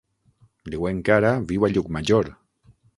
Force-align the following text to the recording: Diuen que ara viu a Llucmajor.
Diuen 0.77 1.03
que 1.11 1.15
ara 1.19 1.35
viu 1.53 1.69
a 1.69 1.73
Llucmajor. 1.77 2.37